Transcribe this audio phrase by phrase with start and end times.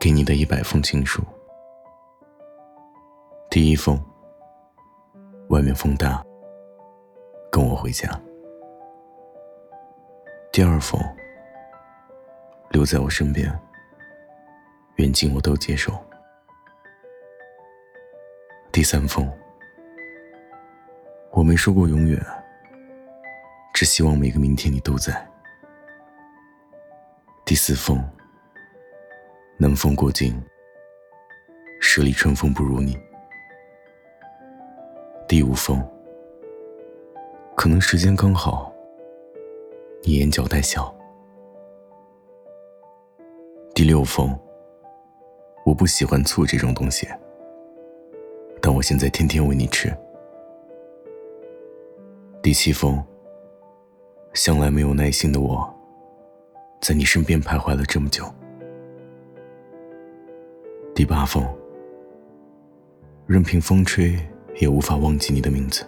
[0.00, 1.20] 给你的一百封情书。
[3.50, 4.00] 第一封，
[5.48, 6.24] 外面风大，
[7.50, 8.08] 跟我回家。
[10.52, 11.00] 第二封，
[12.70, 13.52] 留在我身边，
[14.96, 15.92] 远近我都接受。
[18.70, 19.28] 第三封，
[21.32, 22.24] 我没说过永远，
[23.74, 25.28] 只希望每个明天你都在。
[27.44, 27.98] 第四封，
[29.60, 30.40] 南风过境，
[31.80, 32.96] 十里春风不如你。
[35.26, 35.84] 第五封，
[37.56, 38.72] 可能时间刚好，
[40.04, 40.94] 你眼角带笑。
[43.74, 44.38] 第六封，
[45.64, 47.08] 我不喜欢醋这种东西，
[48.62, 49.92] 但我现在天天喂你吃。
[52.40, 53.04] 第七封，
[54.34, 55.68] 向来没有耐心的我，
[56.80, 58.32] 在你身边徘徊了这么久。
[60.98, 61.46] 第八封，
[63.24, 64.18] 任凭风吹。
[64.56, 65.86] 也无法忘记你的名字。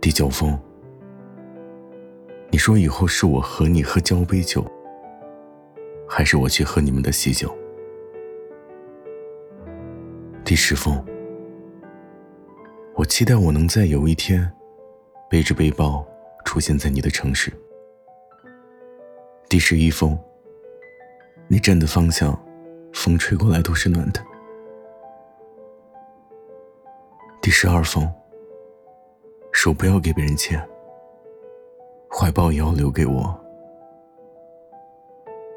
[0.00, 0.58] 第九封，
[2.50, 4.66] 你说以后是我和你喝交杯酒，
[6.08, 7.56] 还是我去喝你们的喜酒？
[10.44, 11.00] 第十封，
[12.96, 14.50] 我期待我能在有一天，
[15.30, 16.04] 背着背包
[16.44, 17.52] 出现在你的城市。
[19.48, 20.18] 第十一封，
[21.58, 22.38] 你站的方向，
[22.92, 24.24] 风吹过来都是暖的。
[27.42, 28.08] 第十二封，
[29.50, 30.64] 手不要给别人牵，
[32.08, 33.36] 怀抱也要留给我。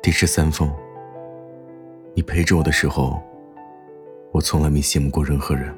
[0.00, 0.72] 第十三封，
[2.14, 3.20] 你陪着我的时候，
[4.30, 5.76] 我从来没羡慕过任何人。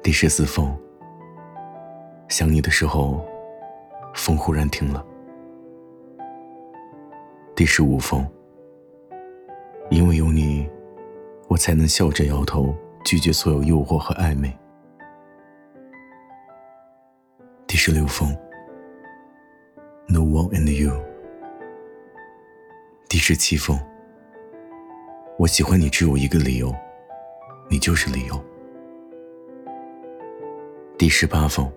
[0.00, 0.72] 第十四封，
[2.28, 3.20] 想你的时候，
[4.14, 5.04] 风忽然停了。
[7.56, 8.26] 第十五封，
[9.88, 10.68] 因为有你，
[11.46, 12.74] 我才能笑着摇头。
[13.04, 14.50] 拒绝所有诱惑和暧昧。
[17.66, 18.34] 第十六封
[20.08, 20.90] ，No one and you。
[23.06, 23.78] 第十七封，
[25.38, 26.74] 我喜欢你只有一个理由，
[27.68, 28.42] 你就是理由。
[30.96, 31.70] 第十八封，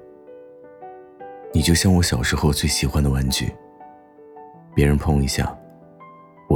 [1.53, 3.53] 你就像我小时候最喜欢的玩具，
[4.73, 5.53] 别人碰一下，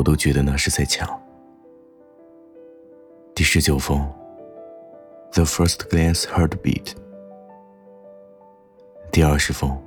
[0.02, 1.08] 我都觉得那是在抢。
[3.36, 4.00] 第十九封。
[5.34, 6.94] The first glance heartbeat。
[9.12, 9.80] 第二十封，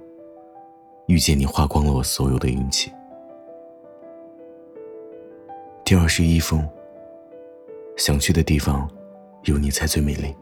[1.09, 2.93] 遇见你花光了我所有的运气。
[5.85, 6.65] 第二十一封，
[7.97, 8.89] 想去的地方，
[9.43, 10.33] 有你才最美丽。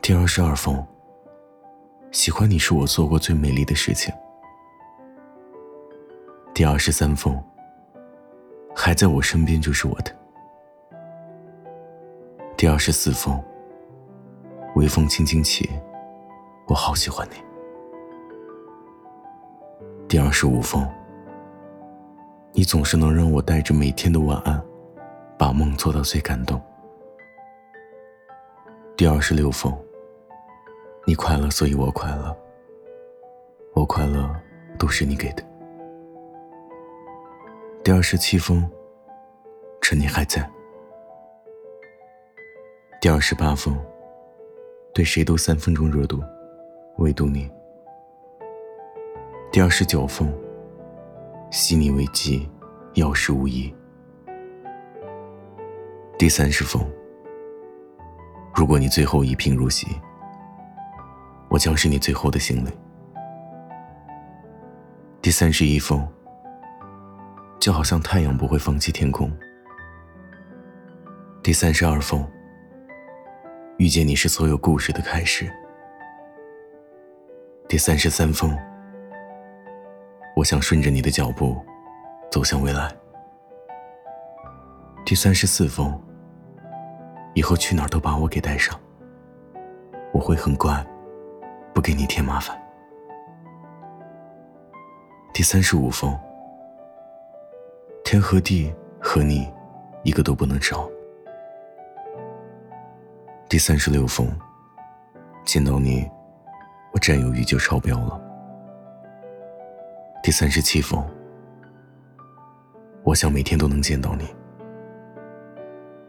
[0.00, 0.86] 第二十二封，
[2.12, 4.14] 喜欢你是我做过最美丽的事情。
[6.54, 7.38] 第二十三封，
[8.78, 10.14] 还在我身边就是我的。
[12.58, 13.42] 第二十四封，
[14.74, 15.68] 微风轻轻起，
[16.66, 17.36] 我好喜欢你。
[20.06, 20.86] 第二十五封，
[22.52, 24.62] 你总是能让我带着每天的晚安，
[25.38, 26.60] 把梦做到最感动。
[28.94, 29.74] 第二十六封，
[31.06, 32.36] 你快乐，所以我快乐，
[33.72, 34.30] 我快乐
[34.78, 35.42] 都是你给的。
[37.86, 38.68] 第二十七封，
[39.80, 40.44] 趁你还在。
[43.00, 43.78] 第二十八封，
[44.92, 46.20] 对谁都三分钟热度，
[46.96, 47.48] 唯独你。
[49.52, 50.34] 第二十九封，
[51.52, 52.50] 惜你为己，
[52.94, 53.72] 要事无疑。
[56.18, 56.84] 第三十封，
[58.52, 59.86] 如果你最后一贫如洗，
[61.48, 62.70] 我将是你最后的行李。
[65.22, 66.04] 第三十一封，
[67.66, 69.28] 就好像太阳不会放弃天空。
[71.42, 72.24] 第三十二封。
[73.78, 75.52] 遇见你是所有故事的开始。
[77.68, 78.56] 第三十三封，
[80.36, 81.60] 我想顺着你的脚步，
[82.30, 82.88] 走向未来。
[85.04, 86.00] 第三十四封，
[87.34, 88.78] 以后去哪儿都把我给带上，
[90.12, 90.86] 我会很乖，
[91.74, 92.56] 不给你添麻烦。
[95.34, 96.16] 第三十五封，
[98.06, 99.52] 天和地和你，
[100.04, 100.88] 一个都不能少。
[103.48, 104.30] 第三十六封，
[105.44, 106.08] 见到你，
[106.92, 108.22] 我占有欲就超标了。
[110.22, 111.04] 第三十七封，
[113.02, 114.24] 我想每天都能见到你，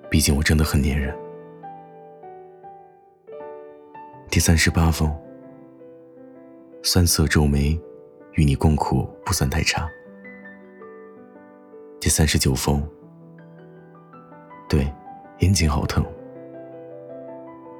[0.07, 1.17] 毕竟我真的很粘人。
[4.29, 5.11] 第三十八封，
[6.83, 7.75] 酸涩皱眉，
[8.33, 9.89] 与你共苦不算太差。
[11.99, 12.81] 第三十九封。
[14.69, 14.93] 对，
[15.39, 16.05] 眼睛好疼。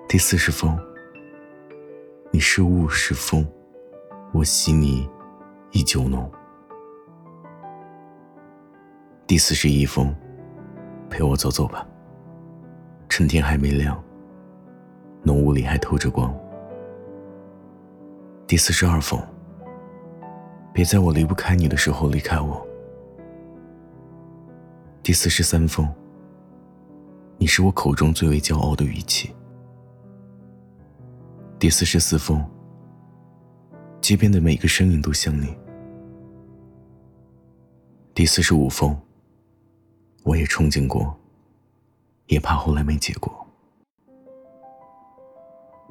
[0.09, 0.77] 第四十封。
[2.31, 3.45] 你是雾是风，
[4.33, 5.07] 我喜你
[5.71, 6.29] 依旧浓。
[9.25, 10.13] 第四十一封。
[11.09, 11.87] 陪我走走吧。
[13.07, 14.03] 趁天还没亮，
[15.23, 16.35] 浓雾里还透着光。
[18.45, 19.21] 第四十二封。
[20.73, 22.66] 别在我离不开你的时候离开我。
[25.07, 25.87] 第四十三封。
[27.37, 29.33] 你是我口中最为骄傲的语气。
[31.57, 32.45] 第四十四封。
[34.01, 35.57] 街边的每个身影都像你。
[38.13, 38.93] 第四十五封。
[40.23, 41.17] 我也憧憬过，
[42.25, 43.31] 也怕后来没结果。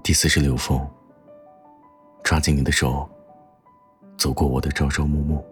[0.03, 0.87] 第四十六封。
[2.23, 3.09] 抓紧你的手，
[4.19, 5.43] 走过我的朝朝暮暮。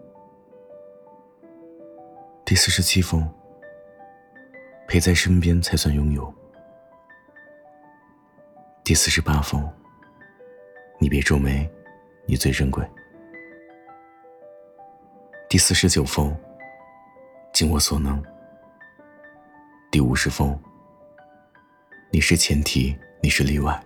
[2.44, 3.26] 第四十七封。
[4.94, 6.32] 陪在身边才算拥有。
[8.84, 9.68] 第四十八封。
[11.00, 11.68] 你别皱眉，
[12.26, 12.88] 你最珍贵。
[15.48, 16.32] 第四十九封。
[17.52, 18.22] 尽我所能。
[19.90, 20.56] 第五十封，
[22.12, 23.84] 你是前提，你是例外。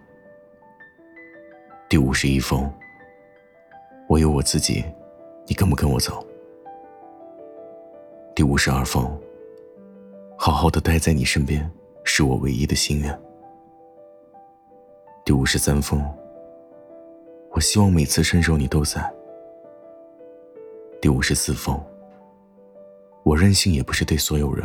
[1.88, 2.70] 第五十一封，
[4.10, 4.84] 我有我自己，
[5.46, 6.22] 你跟不跟我走？
[8.34, 9.18] 第五十二封，
[10.40, 11.68] 好好的待在你身边，
[12.04, 13.20] 是我唯一的心愿。
[15.24, 16.00] 第五十三封，
[17.50, 19.12] 我希望每次伸手你都在。
[21.02, 21.76] 第五十四封，
[23.24, 24.64] 我任性也不是对所有人。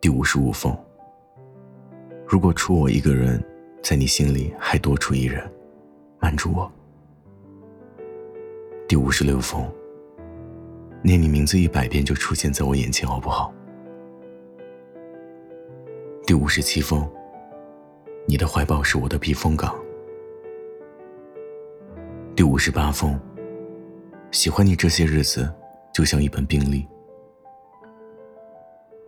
[0.00, 0.74] 第五十五封。
[2.24, 3.44] 如果除我一个人，
[3.82, 5.44] 在你心里还多出一人，
[6.20, 6.70] 瞒住我。
[8.86, 9.68] 第五十六封。
[11.02, 13.52] 念你名字一百遍就出现在我眼前，好不好？
[16.28, 17.10] 第五十七封。
[18.26, 19.74] 你的怀抱是我的避风港。
[22.36, 23.18] 第五十八封。
[24.30, 25.50] 喜欢你这些日子，
[25.90, 26.86] 就像一本病历。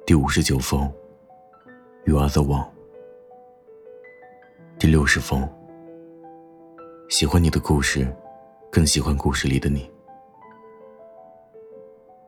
[0.07, 0.91] 第五十九封
[2.07, 2.67] ，You are the one。
[4.79, 5.47] 第六十封，
[7.11, 8.11] 喜欢你的故事，
[8.73, 9.91] 更喜欢故事里的你。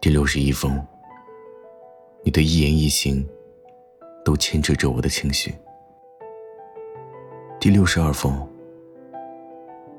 [0.02, 0.86] 第六十一封，
[2.22, 3.26] 你的一言一行，
[4.24, 5.54] 都牵扯着我的情绪。
[7.60, 8.46] 第六十二封，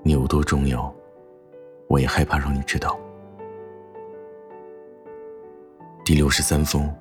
[0.01, 0.93] 你有多重要，
[1.87, 2.99] 我也害怕让你知道。
[6.03, 6.93] 第六十三封。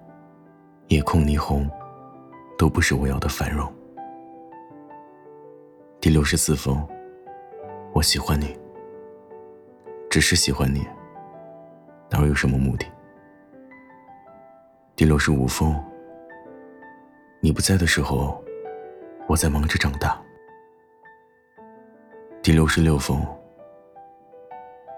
[0.88, 1.70] 夜空霓虹，
[2.58, 3.72] 都不是我要的繁荣。
[6.00, 6.86] 第六十四封，
[7.94, 8.54] 我喜欢你，
[10.10, 10.86] 只是喜欢你，
[12.10, 12.84] 哪有什么目的？
[14.94, 15.82] 第六十五封，
[17.44, 18.40] 你不在的时候，
[19.26, 20.16] 我在忙着长大。
[22.40, 23.20] 第六十六封，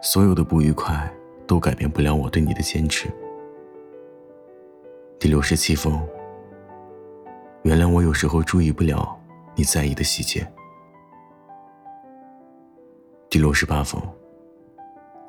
[0.02, 1.11] 所有的不愉快
[1.46, 3.08] 都改变不了我对你的坚持。
[5.19, 6.06] 第六十七封，
[7.62, 9.19] 原谅我有时候注意不了
[9.55, 10.46] 你在意的细节。
[13.31, 13.99] 第六十八封，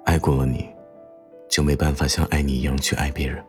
[0.03, 0.69] 爱过了你，
[1.49, 3.41] 就没办法像爱你一样去爱别人。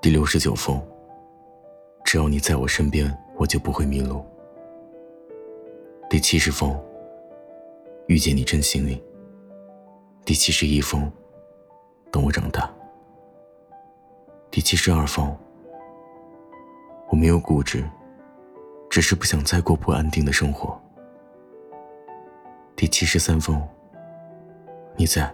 [0.00, 0.80] 第六十九封，
[2.08, 4.24] 只要你在我身边，我就不会迷路。
[6.08, 6.74] 第七十封，
[8.06, 8.98] 遇见你真幸运。
[10.24, 11.12] 第七十一封，
[12.10, 12.74] 等我长大。
[14.50, 15.36] 第七十二封，
[17.10, 17.84] 我没有固执，
[18.88, 20.80] 只是不想再过不安定的生活。
[22.74, 23.62] 第七十三封，
[24.96, 25.30] 你在，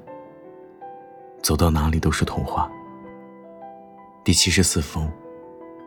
[1.40, 2.68] 走到哪里都是童话。
[4.24, 5.08] 第七十四封，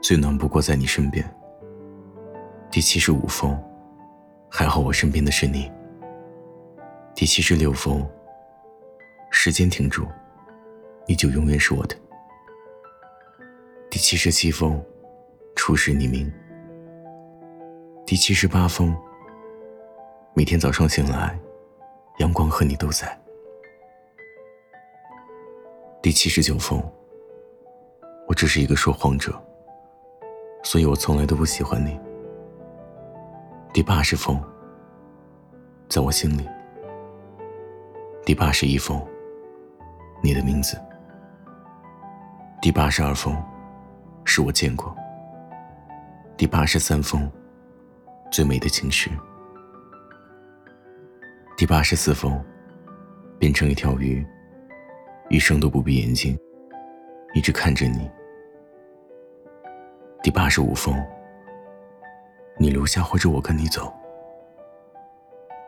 [0.02, 1.26] 最暖不过在你身边。
[2.70, 3.58] 第七十五封，
[4.50, 5.72] 还好我身边的是你。
[7.16, 8.08] 第七十六封，
[9.32, 10.06] 时间停住，
[11.08, 11.96] 你就永远是我的。
[13.90, 14.84] 第七十七封，
[15.56, 16.32] 初识你名。
[18.06, 18.96] 第七十八封，
[20.34, 21.38] 每天早上醒来，
[22.20, 23.20] 阳光和你都在。
[26.02, 26.82] 第七十九封，
[28.28, 29.34] 我只是一个说谎者，
[30.70, 31.98] 所以我从来都不喜欢你。
[33.72, 34.38] 第八十封，
[35.88, 36.46] 在我心里。
[38.26, 39.02] 第八十一封，
[40.22, 40.78] 你的名字。
[42.62, 43.34] 第八十二封。
[44.26, 44.94] 是我见过
[46.36, 47.32] 第八十三封
[48.30, 49.10] 最美的情诗。
[51.56, 52.44] 第八十四封
[53.40, 54.28] 变成一条鱼，
[55.30, 56.38] 一生都不闭眼睛。
[57.34, 58.12] 一直看着你。
[60.28, 60.94] 第八十五封，
[62.58, 63.94] 你留下或者我跟你走。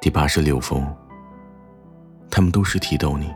[0.01, 0.86] 第八十六封，
[2.30, 3.34] 他们都是提到你，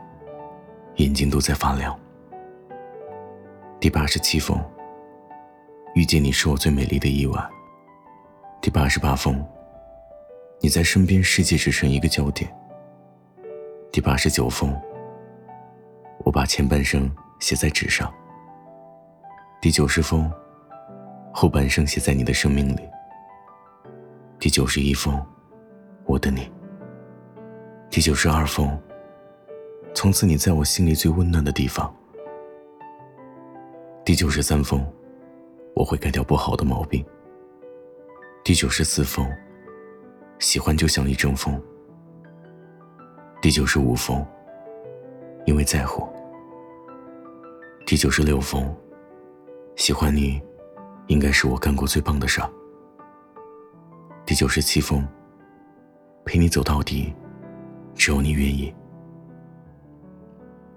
[0.95, 1.97] 眼睛都在发亮。
[3.79, 4.61] 第八十七封，
[5.95, 7.41] 遇见你是我最美丽的意外。
[8.59, 9.41] 第八十八封，
[10.59, 12.53] 你在身边，世界只剩一个焦点。
[13.93, 14.77] 第八十九封，
[16.25, 18.13] 我把前半生写在纸上。
[19.61, 20.29] 第九十封，
[21.35, 22.87] 后半生写在你的生命里。
[24.39, 25.19] 第九十一封，
[26.05, 26.49] 我的你。
[27.89, 28.79] 第九十二封，
[29.95, 31.91] 从此你在我心里最温暖的地方。
[34.05, 34.85] 第九十三封，
[35.75, 37.03] 我会改掉不好的毛病。
[38.43, 39.27] 第九十四封，
[40.37, 41.59] 喜欢就像一阵风。
[43.41, 44.23] 第九十五封，
[45.47, 46.07] 因为在乎。
[47.87, 48.71] 第九十六封，
[49.75, 50.39] 喜欢你，
[51.07, 52.49] 应该是我干过最棒的事儿。
[54.25, 55.07] 第九十七封，
[56.25, 57.13] 陪你走到底，
[57.95, 58.73] 只有你愿意。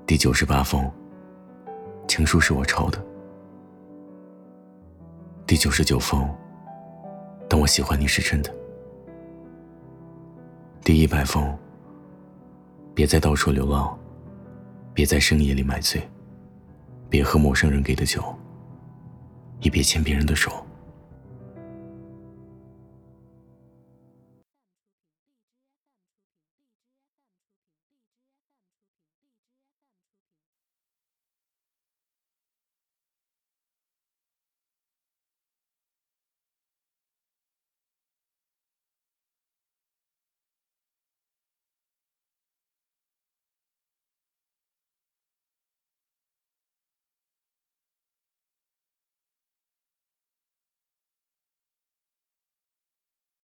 [0.07, 0.91] 第九十八封，
[2.09, 3.05] 情书是我抄的。
[5.47, 6.29] 第九十九封。
[7.49, 8.53] 但我喜欢你是真的。
[10.83, 11.57] 第一百封，
[12.93, 13.97] 别再到处流浪，
[14.93, 16.03] 别在深夜里买醉，
[17.09, 18.21] 别喝陌生人给的酒，
[19.61, 20.66] 也别牵别人的手。